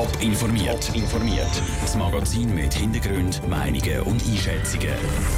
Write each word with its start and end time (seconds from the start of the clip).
Top 0.00 0.22
informiert. 0.22 0.90
informiert. 0.94 1.62
Das 1.82 1.94
Magazin 1.94 2.54
mit 2.54 2.72
Hintergrund, 2.72 3.46
Meinungen 3.50 4.00
und 4.06 4.22
Einschätzungen. 4.26 4.94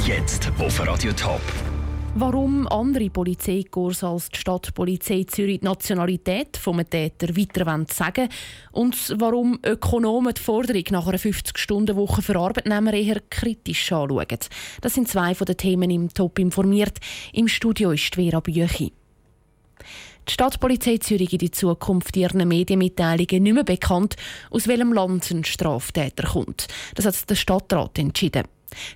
Jetzt 0.07 0.53
auf 0.57 0.87
Radio 0.87 1.13
Top. 1.15 1.41
Warum 2.15 2.69
andere 2.69 3.11
Polizeikorps 3.11 4.05
als 4.05 4.29
die 4.29 4.39
Stadtpolizei 4.39 5.25
Zürich 5.25 5.59
die 5.59 5.65
Nationalität 5.65 6.57
vom 6.57 6.79
Täter 6.89 7.37
weiter 7.37 7.85
sagen 7.93 8.29
und 8.71 9.17
warum 9.19 9.59
Ökonomen 9.67 10.33
die 10.33 10.41
Forderung 10.41 10.85
nach 10.91 11.09
einer 11.09 11.19
50-Stunden-Woche 11.19 12.23
für 12.23 12.37
Arbeitnehmer 12.37 12.93
eher 12.93 13.21
kritisch 13.31 13.91
anschauen. 13.91 14.39
Das 14.81 14.95
sind 14.95 15.09
zwei 15.09 15.35
von 15.35 15.47
den 15.47 15.57
Themen 15.57 15.91
im 15.91 16.09
Top 16.15 16.39
informiert. 16.39 16.99
Im 17.33 17.49
Studio 17.49 17.91
ist 17.91 18.15
Vera 18.15 18.39
Büchi. 18.39 18.93
Die 20.29 20.33
Stadtpolizei 20.35 20.99
Zürich 20.99 21.33
in 21.33 21.53
Zukunft 21.53 22.17
ihren 22.17 22.47
Medienmitteilungen 22.47 23.43
nicht 23.43 23.55
mehr 23.55 23.65
bekannt, 23.65 24.15
aus 24.51 24.69
welchem 24.69 24.93
Land 24.93 25.29
ein 25.31 25.45
Straftäter 25.45 26.29
kommt. 26.29 26.69
Das 26.95 27.07
hat 27.07 27.29
der 27.29 27.35
Stadtrat 27.35 27.99
entschieden. 27.99 28.45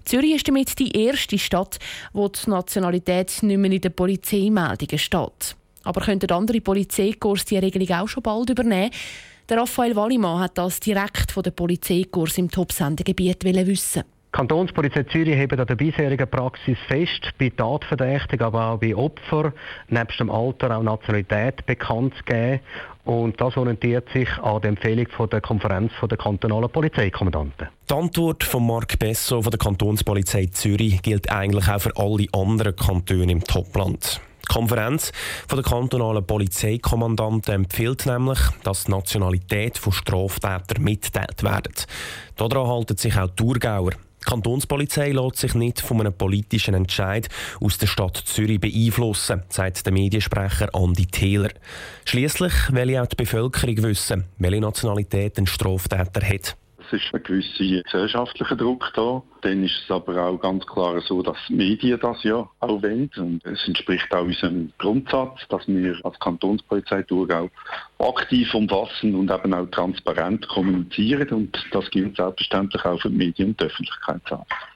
Zürich 0.05 0.37
ist 0.37 0.49
damit 0.49 0.79
die 0.79 0.97
erste 0.97 1.39
Stadt, 1.39 1.79
wo 2.13 2.29
die 2.29 2.49
Nationalität 2.49 3.43
nicht 3.43 3.59
mehr 3.59 3.71
in 3.73 3.81
den 3.81 3.93
Polizeimeldungen 3.93 4.99
steht. 4.99 5.57
Aber 5.83 6.01
könnten 6.01 6.31
andere 6.31 6.61
Polizeikorps 6.61 7.45
die 7.45 7.59
Regelung 7.59 7.91
auch 7.91 8.09
schon 8.09 8.23
bald 8.23 8.51
übernehmen? 8.51 8.91
Der 9.49 9.59
Raphael 9.59 9.95
Wallimann 9.95 10.41
hat 10.41 10.59
das 10.59 10.81
direkt 10.81 11.33
von 11.33 11.43
der 11.43 11.53
Polizeikorps 11.53 12.39
im 12.39 12.51
Top-Sendegebiet 12.51 13.45
wissen. 13.45 14.05
Die 14.37 14.41
Kantonspolizei 14.41 15.05
Zürich 15.05 15.35
hebt 15.35 15.59
an 15.59 15.67
der 15.67 15.77
bisherigen 15.77 16.29
Praxis 16.29 16.77
fest, 16.89 17.33
bei 17.39 17.49
Tatverdächtigen, 17.49 18.45
aber 18.45 18.73
auch 18.73 18.79
bei 18.79 18.95
Opfern, 18.95 19.55
nebst 19.89 20.21
dem 20.21 20.31
Alter 20.31 20.77
auch 20.77 20.83
Nationalität 20.83 21.65
bekannt 21.65 22.13
zu 22.19 22.25
geben. 22.25 22.61
Und 23.07 23.41
das 23.41 23.57
orientiert 23.57 24.07
sich 24.13 24.29
an 24.43 24.61
der 24.61 24.69
Empfehlung 24.69 25.09
von 25.09 25.31
der 25.31 25.41
Konferenz 25.41 25.91
der 26.03 26.19
kantonalen 26.19 26.69
Polizeikommandanten. 26.69 27.69
Die 27.89 27.95
Antwort 27.95 28.45
von 28.45 28.67
Marc 28.67 28.99
Besso 28.99 29.41
von 29.41 29.51
der 29.51 29.59
Kantonspolizei 29.59 30.51
Zürich 30.53 31.01
gilt 31.01 31.33
eigentlich 31.33 31.71
auch 31.71 31.81
für 31.81 31.97
alle 31.97 32.27
anderen 32.35 32.77
Kantone 32.77 33.33
im 33.33 33.43
Topland. 33.43 34.21
Die 34.43 34.53
Konferenz 34.53 35.13
der 35.51 35.63
kantonalen 35.63 36.27
Polizeikommandanten 36.27 37.55
empfiehlt 37.55 38.05
nämlich, 38.05 38.41
dass 38.65 38.85
die 38.85 38.91
Nationalität 38.91 39.79
von 39.79 39.95
Straftätern 39.95 40.85
mitteilt 40.85 41.43
wird. 41.43 41.87
Daran 42.37 42.67
halten 42.67 42.99
sich 42.99 43.17
auch 43.17 43.29
die 43.29 43.37
Thurgauer. 43.37 43.93
Die 44.27 44.31
Kantonspolizei 44.33 45.13
lässt 45.13 45.37
sich 45.37 45.55
nicht 45.55 45.81
von 45.81 46.01
einem 46.01 46.13
politischen 46.13 46.75
Entscheid 46.75 47.29
aus 47.61 47.79
der 47.79 47.87
Stadt 47.87 48.17
Zürich 48.17 48.61
beeinflussen, 48.61 49.45
sagt 49.49 49.87
der 49.87 49.93
Mediensprecher 49.93 50.75
Andi 50.75 51.07
Thieler. 51.07 51.51
Schließlich 52.05 52.53
will 52.73 52.99
auch 52.99 53.07
die 53.07 53.15
Bevölkerung 53.15 53.77
wissen, 53.85 54.25
welche 54.39 54.61
Nationalität 54.61 55.39
ein 55.39 55.47
Straftäter 55.47 56.27
hat. 56.27 56.57
Es 56.79 56.93
ist 56.93 57.15
ein 57.15 57.23
gewisser 57.23 57.83
gesellschaftlicher 57.85 58.57
Druck 58.57 58.93
da. 58.97 59.23
Dann 59.47 59.63
ist 59.63 59.81
es 59.85 59.91
aber 59.93 60.21
auch 60.21 60.39
ganz 60.39 60.67
klar 60.67 61.01
so, 61.03 61.23
dass 61.23 61.37
die 61.49 61.55
Medien 61.55 62.01
das 62.01 62.21
ja 62.25 62.49
auch 62.59 62.83
wollen. 62.83 63.09
Und 63.17 63.47
es 63.47 63.65
entspricht 63.69 64.13
auch 64.13 64.25
unserem 64.25 64.73
Grundsatz, 64.77 65.39
dass 65.49 65.69
wir 65.69 65.97
als 66.03 66.19
Kantonspolizei 66.19 67.05
Thurgau 67.05 67.49
aktiv, 68.01 68.53
umfassend 68.53 69.15
und 69.15 69.31
eben 69.31 69.55
auch 69.55 69.67
transparent 69.67 70.49
kommunizieren. 70.49 71.29
Und 71.29 71.65
das 71.71 71.89
gilt 71.93 72.17
selbstverständlich 72.17 72.85
auch 72.85 73.01
für 73.01 73.09
die 73.09 73.19
Medien 73.19 73.51
und 73.51 73.61
die 73.61 73.67
Öffentlichkeit. 73.67 74.21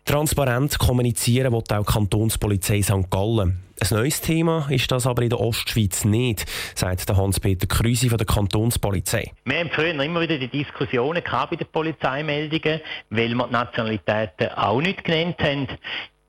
Transparent 0.05 0.79
kommunizieren 0.79 1.53
will 1.53 1.59
auch 1.59 1.85
die 1.85 1.93
Kantonspolizei 1.93 2.81
St. 2.81 3.11
Gallen. 3.11 3.65
Ein 3.83 3.97
neues 3.97 4.21
Thema 4.21 4.67
ist 4.69 4.93
das 4.93 5.07
aber 5.07 5.23
in 5.23 5.31
der 5.31 5.41
Ostschweiz 5.41 6.05
nicht, 6.05 6.45
sagt 6.75 7.11
Hans-Peter 7.11 7.67
Krüsi 7.67 8.11
von 8.11 8.19
der 8.19 8.27
Kantonspolizei. 8.27 9.33
Wir 9.47 9.61
haben 9.61 9.71
früher 9.71 9.99
immer 9.99 10.21
wieder 10.21 10.37
die 10.37 10.49
Diskussionen 10.49 11.25
gehabt 11.25 11.53
bei 11.53 11.57
den 11.57 11.67
Polizeimeldungen, 11.67 12.83
weil 13.09 13.31
wir 13.31 13.47
die 13.47 13.53
Nationalitäten 13.53 14.49
auch 14.63 14.81
nicht 14.81 15.05
genannt 15.05 15.37
haben. 15.41 15.67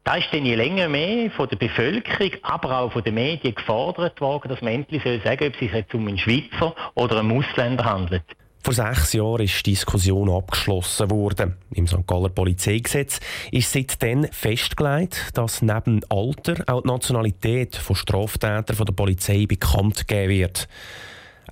Da 0.04 0.16
ist 0.16 0.28
dann 0.32 0.46
je 0.46 0.56
länger 0.56 0.90
mehr 0.90 1.30
von 1.32 1.48
der 1.48 1.58
Bevölkerung, 1.58 2.32
aber 2.42 2.80
auch 2.80 2.92
von 2.92 3.04
den 3.04 3.14
Medien 3.14 3.54
gefordert 3.54 4.20
worden, 4.20 4.50
dass 4.50 4.62
man 4.62 4.74
endlich 4.74 5.04
sagen 5.04 5.22
soll, 5.24 5.48
ob 5.48 5.54
es 5.54 5.60
sich 5.60 5.72
jetzt 5.72 5.94
um 5.94 6.08
einen 6.08 6.18
Schweizer 6.18 6.76
oder 6.96 7.20
einen 7.20 7.38
Ausländer 7.38 7.86
handelt. 7.86 8.24
Vor 8.64 8.74
sechs 8.76 9.14
Jahren 9.14 9.42
ist 9.42 9.66
die 9.66 9.72
Diskussion 9.72 10.30
abgeschlossen 10.30 11.10
worden. 11.10 11.56
Im 11.74 11.88
St. 11.88 12.06
Galler 12.06 12.30
Polizeigesetz 12.30 13.20
ist 13.52 13.72
seitdem 13.72 14.26
festgelegt, 14.26 15.32
dass 15.34 15.64
neben 15.64 16.02
Alter 16.10 16.64
auch 16.68 16.82
die 16.82 16.88
Nationalität 16.88 17.76
von 17.76 17.96
Straftätern 17.96 18.76
von 18.76 18.86
der 18.86 18.94
Polizei 18.94 19.48
bekannt 19.48 20.08
gegeben 20.08 20.30
wird. 20.30 20.68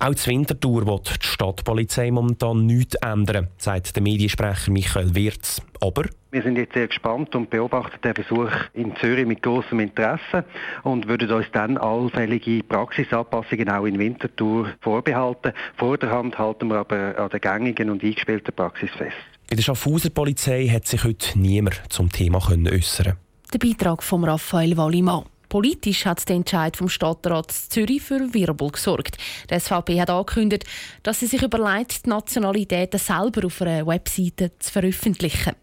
Auch 0.02 0.14
zur 0.14 0.32
Wintertour 0.32 0.86
wird 0.86 1.22
die 1.22 1.26
Stadtpolizei 1.26 2.10
momentan 2.10 2.64
nichts 2.64 2.94
ändern, 3.02 3.48
sagt 3.58 3.94
der 3.94 4.02
Mediensprecher 4.02 4.70
Michael 4.70 5.14
Wirz. 5.14 5.60
Aber 5.82 6.06
wir 6.30 6.42
sind 6.42 6.56
jetzt 6.56 6.72
sehr 6.72 6.88
gespannt 6.88 7.34
und 7.36 7.50
beobachten 7.50 8.00
den 8.02 8.14
Besuch 8.14 8.50
in 8.72 8.96
Zürich 8.96 9.26
mit 9.26 9.42
großem 9.42 9.78
Interesse 9.78 10.46
und 10.84 11.06
würden 11.06 11.30
uns 11.30 11.48
dann 11.52 11.76
allfällige 11.76 12.62
Praxisanpassungen 12.62 13.68
auch 13.68 13.84
in 13.84 13.98
Winterthur 13.98 14.68
vorbehalten. 14.80 15.52
Vor 15.76 15.98
der 15.98 16.10
Hand 16.10 16.38
halten 16.38 16.68
wir 16.68 16.76
aber 16.76 17.18
an 17.18 17.28
der 17.28 17.40
gängigen 17.40 17.90
und 17.90 18.02
eingespielten 18.02 18.54
Praxis 18.54 18.90
fest. 18.96 19.16
Bei 19.50 19.56
der 19.56 19.62
Schaffhauser 19.62 20.08
Polizei 20.08 20.66
hat 20.68 20.86
sich 20.86 21.04
heute 21.04 21.38
niemand 21.38 21.82
zum 21.90 22.10
Thema 22.10 22.38
äußern 22.38 23.18
Der 23.52 23.58
Beitrag 23.58 24.02
von 24.02 24.24
Raphael 24.24 24.78
Wallimann. 24.78 25.24
Politisch 25.50 26.06
hat 26.06 26.26
der 26.28 26.36
Entscheid 26.36 26.76
vom 26.76 26.88
Stadtrat 26.88 27.50
Zürich 27.50 28.02
für 28.02 28.32
Wirbel 28.32 28.70
gesorgt. 28.70 29.18
Die 29.50 29.58
SVP 29.58 30.00
hat 30.00 30.08
angekündigt, 30.08 30.64
dass 31.02 31.20
sie 31.20 31.26
sich 31.26 31.42
überlegt, 31.42 32.06
die 32.06 32.08
Nationalitäten 32.08 33.00
selber 33.00 33.44
auf 33.44 33.60
einer 33.60 33.84
Webseite 33.84 34.52
zu 34.60 34.70
veröffentlichen. 34.70 35.56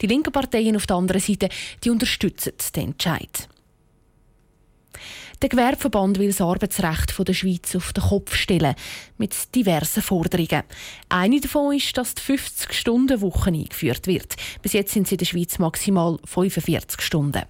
Die 0.00 0.08
linken 0.08 0.32
Parteien 0.32 0.74
auf 0.74 0.86
der 0.86 0.96
anderen 0.96 1.20
Seite 1.20 1.48
die 1.84 1.90
unterstützen 1.90 2.52
den 2.74 2.88
Entscheid. 2.90 3.48
Der 5.40 5.48
Gewerbeverband 5.48 6.18
will 6.18 6.28
das 6.28 6.40
Arbeitsrecht 6.40 7.14
der 7.16 7.32
Schweiz 7.32 7.76
auf 7.76 7.92
den 7.92 8.02
Kopf 8.02 8.34
stellen, 8.34 8.74
mit 9.18 9.54
diversen 9.54 10.02
Forderungen. 10.02 10.64
Eine 11.08 11.40
davon 11.40 11.76
ist, 11.76 11.96
dass 11.96 12.16
die 12.16 12.22
50-Stunden-Woche 12.22 13.50
eingeführt 13.50 14.08
wird. 14.08 14.34
Bis 14.62 14.72
jetzt 14.72 14.92
sind 14.92 15.06
sie 15.06 15.14
in 15.14 15.18
der 15.18 15.26
Schweiz 15.26 15.60
maximal 15.60 16.18
45 16.24 17.00
Stunden. 17.00 17.44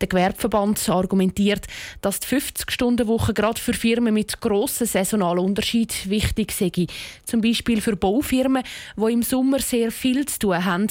Der 0.00 0.08
Gewerbeverband 0.08 0.88
argumentiert, 0.88 1.66
dass 2.00 2.20
die 2.20 2.28
50-Stunden-Woche 2.28 3.34
gerade 3.34 3.60
für 3.60 3.72
Firmen 3.72 4.14
mit 4.14 4.40
grossen 4.40 4.86
saisonalen 4.86 5.44
Unterschied 5.44 6.08
wichtig 6.08 6.52
sei. 6.52 6.86
Zum 7.24 7.40
Beispiel 7.40 7.80
für 7.80 7.96
Baufirmen, 7.96 8.62
die 8.96 9.12
im 9.12 9.22
Sommer 9.22 9.60
sehr 9.60 9.90
viel 9.90 10.26
zu 10.26 10.38
tun 10.38 10.64
haben 10.64 10.88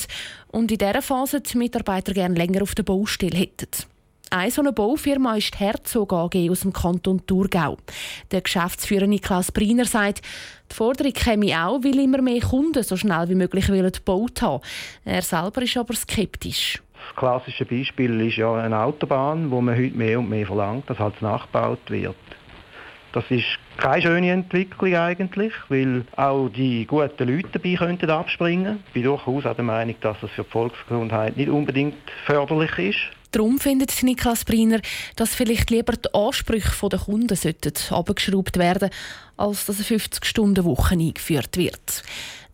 und 0.47 0.71
in 0.71 0.77
dieser 0.77 1.01
Phase 1.01 1.41
die 1.41 1.57
Mitarbeiter 1.57 2.13
gerne 2.13 2.35
länger 2.35 2.63
auf 2.63 2.75
der 2.75 2.83
Baustelle 2.83 3.37
hätten. 3.37 3.67
Eine 4.29 4.51
so 4.51 4.61
eine 4.61 4.73
Baufirma 4.73 5.37
ist 5.37 5.53
die 5.53 5.59
Herzog 5.59 6.11
AG 6.11 6.49
aus 6.49 6.61
dem 6.61 6.73
Kanton 6.73 7.25
Thurgau. 7.25 7.77
Der 8.31 8.41
Geschäftsführer 8.41 9.07
Niklas 9.07 9.53
Briner 9.53 9.85
sagt, 9.85 10.21
die 10.69 10.75
Forderung 10.75 11.13
käme 11.13 11.65
auch, 11.65 11.81
weil 11.81 11.97
immer 11.97 12.21
mehr 12.21 12.41
Kunden 12.41 12.83
so 12.83 12.97
schnell 12.97 13.29
wie 13.29 13.35
möglich 13.35 13.67
gebaut 13.67 14.41
haben. 14.41 14.61
Er 15.05 15.21
selber 15.21 15.61
ist 15.61 15.77
aber 15.77 15.93
skeptisch. 15.93 16.81
Das 17.05 17.15
klassische 17.15 17.65
Beispiel 17.65 18.21
ist 18.21 18.37
ja 18.37 18.53
eine 18.55 18.79
Autobahn, 18.79 19.51
wo 19.51 19.61
man 19.61 19.75
heute 19.75 19.95
mehr 19.95 20.19
und 20.19 20.29
mehr 20.29 20.45
verlangt, 20.45 20.89
dass 20.89 20.99
halt 20.99 21.21
nachgebaut 21.21 21.89
wird. 21.89 22.15
Das 23.13 23.23
ist 23.29 23.45
keine 23.77 24.01
schöne 24.01 24.31
Entwicklung 24.31 24.93
eigentlich, 24.93 25.53
weil 25.69 26.05
auch 26.15 26.49
die 26.49 26.85
guten 26.85 27.27
Leute 27.27 27.49
dabei 27.53 27.75
könnten 27.75 28.09
abspringen. 28.09 28.83
Ich 28.87 28.93
bin 28.93 29.03
durchaus 29.03 29.45
auch 29.45 29.55
der 29.55 29.63
Meinung, 29.63 29.95
dass 30.01 30.17
das 30.21 30.29
für 30.31 30.43
die 30.43 30.49
Volksgesundheit 30.49 31.37
nicht 31.37 31.49
unbedingt 31.49 31.95
förderlich 32.25 32.77
ist. 32.77 32.99
Darum 33.31 33.59
findet 33.59 34.03
Niklas 34.03 34.45
Briner, 34.45 34.79
dass 35.15 35.35
vielleicht 35.35 35.69
lieber 35.69 35.93
die 35.93 36.13
Ansprüche 36.13 36.89
der 36.89 36.99
Kunden 36.99 37.37
abgeschraubt 37.91 38.57
werden 38.57 38.89
als 39.37 39.65
dass 39.65 39.77
eine 39.77 39.99
50-Stunden-Woche 39.99 40.95
eingeführt 40.95 41.57
wird. 41.57 42.03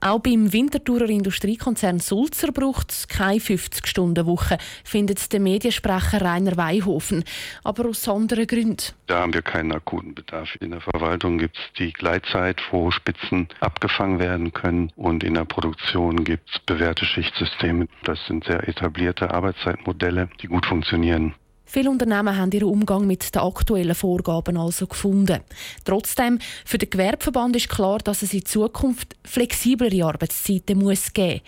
Auch 0.03 0.19
beim 0.19 0.51
Winterthurer 0.51 1.07
Industriekonzern 1.07 2.01
Sulzer 2.01 2.51
braucht 2.51 2.91
es 2.91 3.07
keine 3.07 3.39
50-Stunden-Woche, 3.39 4.57
findet 4.83 5.31
der 5.31 5.39
Mediensprecher 5.39 6.21
Rainer 6.21 6.57
Weihofen. 6.57 7.23
Aber 7.63 7.87
aus 7.87 8.05
anderen 8.09 8.45
Gründen. 8.45 8.91
Da 9.07 9.21
haben 9.21 9.33
wir 9.33 9.41
keinen 9.41 9.71
akuten 9.71 10.13
Bedarf. 10.13 10.57
In 10.59 10.71
der 10.71 10.81
Verwaltung 10.81 11.37
gibt 11.37 11.55
es 11.55 11.63
die 11.79 11.93
Gleitzeit, 11.93 12.61
wo 12.71 12.91
Spitzen 12.91 13.47
abgefangen 13.61 14.19
werden 14.19 14.51
können. 14.51 14.91
Und 14.97 15.23
in 15.23 15.35
der 15.35 15.45
Produktion 15.45 16.25
gibt 16.25 16.49
es 16.53 16.59
bewährte 16.59 17.05
Schichtsysteme. 17.05 17.87
Das 18.03 18.19
sind 18.27 18.43
sehr 18.43 18.67
etablierte 18.67 19.33
Arbeitszeitmodelle, 19.33 20.27
die 20.41 20.47
gut 20.47 20.65
funktionieren. 20.65 21.33
Viele 21.65 21.89
Unternehmen 21.89 22.37
haben 22.37 22.51
ihren 22.51 22.69
Umgang 22.69 23.07
mit 23.07 23.33
den 23.33 23.41
aktuellen 23.41 23.95
Vorgaben 23.95 24.57
also 24.57 24.85
gefunden. 24.85 25.39
Trotzdem, 25.85 26.39
für 26.65 26.77
den 26.77 26.89
Gewerbeverband 26.89 27.55
ist 27.55 27.69
klar, 27.69 27.99
dass 27.99 28.21
es 28.21 28.33
in 28.33 28.45
Zukunft 28.45 29.15
flexiblere 29.23 30.05
Arbeitszeiten 30.05 30.79
muss 30.79 31.13
geben 31.13 31.41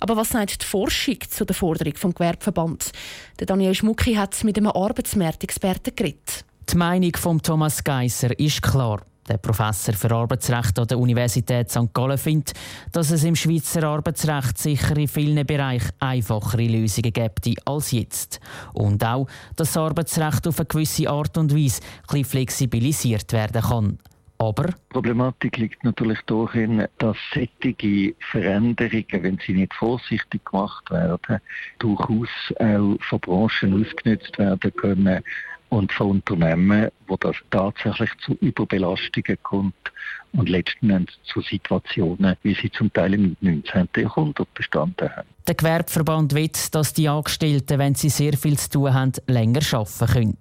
aber 0.00 0.16
was 0.16 0.30
sagt 0.30 0.62
die 0.62 0.66
Forschung 0.66 1.18
zu 1.28 1.44
der 1.44 1.56
Forderung 1.56 1.96
vom 1.96 2.14
Gewerbeverband? 2.14 2.92
Der 3.40 3.46
Daniel 3.46 3.74
Schmucki 3.74 4.14
hat 4.14 4.44
mit 4.44 4.56
einem 4.56 4.68
Arbeitsmarktexperten 4.68 5.96
geredet. 5.96 6.44
Die 6.70 6.76
Meinung 6.76 7.16
von 7.16 7.42
Thomas 7.42 7.82
Geisser 7.82 8.38
ist 8.38 8.62
klar. 8.62 9.02
Der 9.28 9.36
Professor 9.36 9.94
für 9.94 10.10
Arbeitsrecht 10.10 10.78
an 10.78 10.86
der 10.86 10.98
Universität 10.98 11.70
St. 11.70 11.92
Gallen 11.92 12.16
findet, 12.16 12.54
dass 12.92 13.10
es 13.10 13.24
im 13.24 13.36
Schweizer 13.36 13.84
Arbeitsrecht 13.84 14.56
sicher 14.56 14.96
in 14.96 15.08
vielen 15.08 15.46
Bereichen 15.46 15.90
einfachere 16.00 16.66
Lösungen 16.66 17.12
gibt 17.12 17.48
als 17.66 17.90
jetzt. 17.90 18.40
Und 18.72 19.04
auch, 19.04 19.26
dass 19.56 19.72
das 19.72 19.76
Arbeitsrecht 19.76 20.46
auf 20.46 20.58
eine 20.58 20.66
gewisse 20.66 21.10
Art 21.10 21.36
und 21.36 21.54
Weise 21.54 21.82
ein 22.08 22.24
flexibilisiert 22.24 23.32
werden 23.32 23.62
kann. 23.62 23.98
Aber 24.38 24.66
die 24.66 24.74
Problematik 24.90 25.56
liegt 25.56 25.82
natürlich 25.82 26.20
darin, 26.26 26.86
dass 26.98 27.16
solche 27.34 28.14
Veränderungen, 28.30 29.22
wenn 29.22 29.38
sie 29.44 29.52
nicht 29.52 29.74
vorsichtig 29.74 30.44
gemacht 30.44 30.88
werden, 30.90 31.40
durchaus 31.80 32.28
auch 32.60 32.96
von 33.00 33.20
Branchen 33.20 33.84
ausgenutzt 33.84 34.38
werden 34.38 34.72
können, 34.76 35.24
und 35.70 35.92
von 35.92 36.10
Unternehmen, 36.10 36.90
wo 37.06 37.16
das 37.16 37.36
tatsächlich 37.50 38.10
zu 38.18 38.34
Überbelastungen 38.40 39.38
kommt 39.42 39.92
und 40.32 40.48
letzten 40.48 40.90
Endes 40.90 41.18
zu 41.24 41.40
Situationen, 41.40 42.36
wie 42.42 42.54
sie 42.54 42.70
zum 42.70 42.92
Teil 42.92 43.14
im 43.14 43.36
19. 43.40 43.88
Jahrhundert 43.96 44.52
bestanden 44.54 45.10
haben. 45.14 45.28
Der 45.48 45.54
Gewerbeverband 45.54 46.34
will, 46.34 46.50
dass 46.72 46.92
die 46.92 47.08
Angestellten, 47.08 47.78
wenn 47.78 47.94
sie 47.94 48.10
sehr 48.10 48.36
viel 48.36 48.58
zu 48.58 48.68
tun 48.68 48.92
haben, 48.92 49.12
länger 49.26 49.62
arbeiten 49.72 50.06
können. 50.06 50.38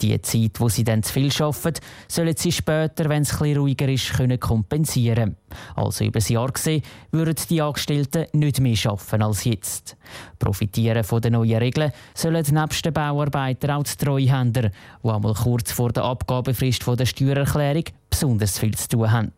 Die 0.00 0.22
Zeit, 0.22 0.60
wo 0.60 0.68
sie 0.68 0.84
dann 0.84 1.02
zu 1.02 1.12
viel 1.12 1.32
arbeiten, 1.42 1.80
sollen 2.06 2.36
sie 2.36 2.52
später, 2.52 3.08
wenn 3.08 3.22
es 3.22 3.32
etwas 3.32 3.56
ruhiger 3.56 3.88
ist, 3.88 4.12
können 4.12 4.38
kompensieren 4.38 5.34
Also 5.74 6.04
über 6.04 6.20
das 6.20 6.28
Jahr 6.28 6.52
gesehen, 6.52 6.82
würden 7.10 7.34
die 7.50 7.62
Angestellten 7.62 8.26
nicht 8.32 8.60
mehr 8.60 8.76
arbeiten 8.84 9.22
als 9.22 9.42
jetzt. 9.42 9.96
Profitieren 10.38 11.02
von 11.02 11.20
den 11.20 11.32
neuen 11.32 11.58
Regeln 11.58 11.90
sollen 12.14 12.46
nebst 12.48 12.84
den 12.84 12.92
Bauarbeitern 12.92 13.72
auch 13.72 13.82
die 13.82 14.04
Treuhänder, 14.04 14.70
die 15.02 15.08
einmal 15.08 15.34
kurz 15.34 15.72
vor 15.72 15.90
der 15.90 16.04
Abgabefrist 16.04 16.86
der 16.86 17.06
Steuererklärung 17.06 17.84
besonders 18.14 18.58
viel 18.60 18.74
zu 18.76 18.88
tun 18.88 19.10
haben. 19.10 19.32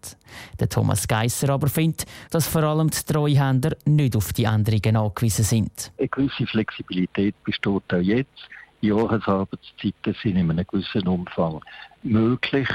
Der 0.61 0.69
Thomas 0.69 1.09
Geisser 1.09 1.49
aber 1.49 1.69
findet, 1.69 2.05
dass 2.31 2.47
vor 2.47 2.63
allem 2.63 2.91
die 2.91 3.11
Treuhänder 3.11 3.75
nicht 3.87 4.15
auf 4.15 4.35
die 4.35 4.45
Änderungen 4.45 4.97
angewiesen 4.97 5.45
sind. 5.45 5.93
Eine 5.99 6.09
gewisse 6.09 6.47
Flexibilität 6.47 7.35
besteht 7.43 7.83
auch 7.93 7.97
jetzt. 7.97 8.49
Jahresarbeitszeiten 8.83 10.15
sind 10.23 10.37
in 10.37 10.51
einem 10.51 10.67
gewissen 10.67 11.09
Umfang 11.09 11.63
möglich. 12.03 12.69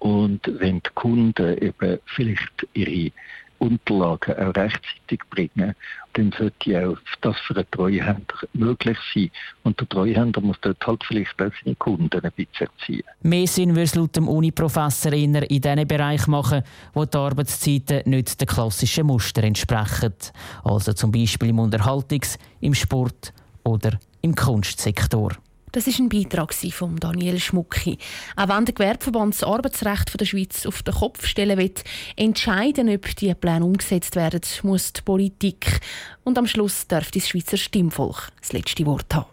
Und 0.00 0.40
wenn 0.58 0.82
die 0.82 0.90
Kunden 0.94 1.56
eben 1.58 2.00
vielleicht 2.04 2.66
ihre 2.72 3.12
Unterlagen 3.58 4.34
auch 4.36 4.54
rechtzeitig 4.54 5.20
bringen, 5.30 5.74
dann 6.14 6.32
sollte 6.38 6.88
auch 6.88 6.98
das 7.22 7.36
für 7.40 7.56
einen 7.56 7.70
Treuhänder 7.70 8.34
möglich 8.52 8.98
sein. 9.12 9.30
Und 9.62 9.80
der 9.80 9.88
Treuhänder 9.88 10.40
muss 10.40 10.56
dort 10.60 10.86
halt 10.86 11.02
vielleicht 11.04 11.40
auch 11.40 11.50
seine 11.62 11.76
Kunden 11.76 12.08
ein 12.20 12.32
bisschen 12.36 12.68
erziehen. 12.68 13.02
Mehr 13.22 13.46
Sinn 13.46 13.70
würde 13.70 13.82
es 13.82 13.94
laut 13.94 14.16
dem 14.16 14.28
Uni-Professor 14.28 15.12
in 15.12 15.32
diesen 15.32 15.88
Bereich 15.88 16.26
machen, 16.26 16.62
wo 16.92 17.04
die 17.04 17.16
Arbeitszeiten 17.16 18.02
nicht 18.08 18.40
den 18.40 18.48
klassischen 18.48 19.06
Muster 19.06 19.42
entsprechen. 19.42 20.14
Also 20.62 20.92
zum 20.92 21.10
Beispiel 21.10 21.48
im 21.48 21.58
Unterhaltungs-, 21.58 22.38
im 22.60 22.74
Sport- 22.74 23.32
oder 23.64 23.98
im 24.20 24.34
Kunstsektor. 24.34 25.32
Das 25.74 25.88
ist 25.88 25.98
ein 25.98 26.08
Beitrag 26.08 26.54
von 26.54 26.94
Daniel 27.00 27.40
Schmucki. 27.40 27.98
Auch 28.36 28.48
wenn 28.48 28.64
der 28.64 28.74
Gewerbeverband 28.74 29.34
das 29.34 29.42
Arbeitsrecht 29.42 30.20
der 30.20 30.24
Schweiz 30.24 30.66
auf 30.66 30.84
den 30.84 30.94
Kopf 30.94 31.26
stellen 31.26 31.58
will, 31.58 31.74
entscheiden, 32.14 32.88
ob 32.88 33.16
die 33.16 33.34
Pläne 33.34 33.64
umgesetzt 33.64 34.14
werden, 34.14 34.42
muss 34.62 34.92
die 34.92 35.02
Politik. 35.02 35.80
Und 36.22 36.38
am 36.38 36.46
Schluss 36.46 36.86
darf 36.86 37.10
das 37.10 37.28
Schweizer 37.28 37.56
Stimmvolk 37.56 38.28
das 38.40 38.52
letzte 38.52 38.86
Wort 38.86 39.12
haben. 39.12 39.26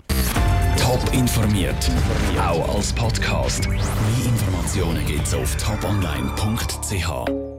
Top 0.78 1.14
informiert, 1.14 1.92
auch 2.40 2.76
als 2.76 2.92
Podcast. 2.92 3.70
Mehr 3.70 3.78
Informationen 4.26 5.06
gibt 5.06 5.28
es 5.28 5.36
auf 5.36 5.56
toponline.ch. 5.58 7.51